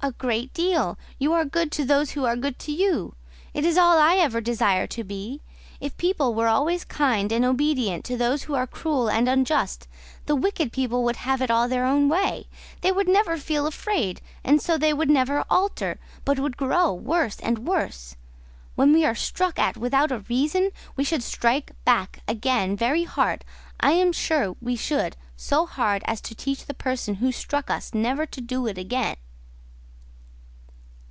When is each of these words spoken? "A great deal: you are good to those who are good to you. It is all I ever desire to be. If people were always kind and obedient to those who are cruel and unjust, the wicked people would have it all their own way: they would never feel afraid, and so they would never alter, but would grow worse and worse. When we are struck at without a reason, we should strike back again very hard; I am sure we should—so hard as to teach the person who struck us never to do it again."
"A 0.00 0.12
great 0.12 0.54
deal: 0.54 0.96
you 1.18 1.32
are 1.32 1.44
good 1.44 1.72
to 1.72 1.84
those 1.84 2.12
who 2.12 2.24
are 2.24 2.36
good 2.36 2.56
to 2.60 2.70
you. 2.72 3.16
It 3.52 3.64
is 3.64 3.76
all 3.76 3.98
I 3.98 4.14
ever 4.14 4.40
desire 4.40 4.86
to 4.86 5.02
be. 5.02 5.42
If 5.80 5.96
people 5.96 6.36
were 6.36 6.46
always 6.46 6.84
kind 6.84 7.32
and 7.32 7.44
obedient 7.44 8.04
to 8.04 8.16
those 8.16 8.44
who 8.44 8.54
are 8.54 8.66
cruel 8.68 9.08
and 9.10 9.28
unjust, 9.28 9.88
the 10.26 10.36
wicked 10.36 10.70
people 10.72 11.02
would 11.02 11.16
have 11.16 11.42
it 11.42 11.50
all 11.50 11.66
their 11.68 11.84
own 11.84 12.08
way: 12.08 12.46
they 12.80 12.92
would 12.92 13.08
never 13.08 13.36
feel 13.36 13.66
afraid, 13.66 14.20
and 14.44 14.62
so 14.62 14.78
they 14.78 14.92
would 14.94 15.10
never 15.10 15.44
alter, 15.50 15.98
but 16.24 16.38
would 16.38 16.56
grow 16.56 16.92
worse 16.94 17.40
and 17.40 17.66
worse. 17.66 18.14
When 18.76 18.92
we 18.92 19.04
are 19.04 19.16
struck 19.16 19.58
at 19.58 19.76
without 19.76 20.12
a 20.12 20.20
reason, 20.20 20.70
we 20.94 21.02
should 21.02 21.24
strike 21.24 21.72
back 21.84 22.20
again 22.28 22.76
very 22.76 23.02
hard; 23.02 23.44
I 23.80 23.92
am 23.92 24.12
sure 24.12 24.54
we 24.60 24.76
should—so 24.76 25.66
hard 25.66 26.02
as 26.06 26.20
to 26.20 26.36
teach 26.36 26.66
the 26.66 26.72
person 26.72 27.16
who 27.16 27.32
struck 27.32 27.68
us 27.68 27.92
never 27.92 28.26
to 28.26 28.40
do 28.40 28.68
it 28.68 28.78
again." 28.78 29.16